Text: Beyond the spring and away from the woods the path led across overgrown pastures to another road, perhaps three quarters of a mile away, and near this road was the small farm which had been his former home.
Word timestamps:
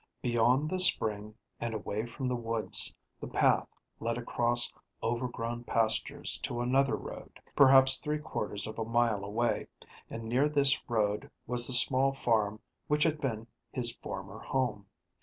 Beyond 0.23 0.71
the 0.71 0.79
spring 0.79 1.35
and 1.59 1.75
away 1.75 2.07
from 2.07 2.27
the 2.27 2.35
woods 2.35 2.95
the 3.19 3.27
path 3.27 3.67
led 3.99 4.17
across 4.17 4.73
overgrown 5.03 5.63
pastures 5.63 6.39
to 6.39 6.59
another 6.59 6.95
road, 6.95 7.39
perhaps 7.55 7.97
three 7.97 8.17
quarters 8.17 8.65
of 8.65 8.79
a 8.79 8.83
mile 8.83 9.23
away, 9.23 9.67
and 10.09 10.23
near 10.23 10.49
this 10.49 10.81
road 10.89 11.29
was 11.45 11.67
the 11.67 11.73
small 11.73 12.13
farm 12.13 12.59
which 12.87 13.03
had 13.03 13.21
been 13.21 13.45
his 13.71 13.95
former 13.97 14.39
home. 14.39 14.87